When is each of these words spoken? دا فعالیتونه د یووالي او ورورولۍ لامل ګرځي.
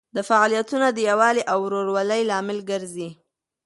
دا 0.15 0.21
فعالیتونه 0.29 0.87
د 0.91 0.99
یووالي 1.09 1.43
او 1.51 1.57
ورورولۍ 1.65 2.21
لامل 2.29 2.59
ګرځي. 2.69 3.09